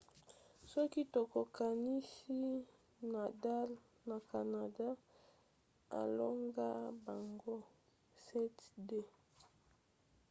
soki 0.73 1.01
tokokanisi 1.13 2.37
nadal 3.13 3.69
na 4.07 4.17
canada 4.29 4.87
alonga 5.99 6.67
bango 7.05 7.55
7–2 8.33 9.03